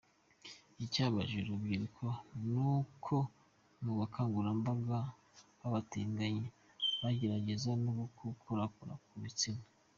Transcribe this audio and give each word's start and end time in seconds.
Icyabababaje 0.83 1.35
uru 1.39 1.51
rubyiruko 1.55 2.05
ni 2.49 2.59
uko 2.73 3.15
mu 3.83 3.91
bukangurambaga 3.97 4.97
bw’abatinganyi 5.57 6.45
bagerageza 7.01 7.69
no 7.83 7.91
kurukorakora 8.15 8.93
ku 9.07 9.15
bitsina. 9.23 9.63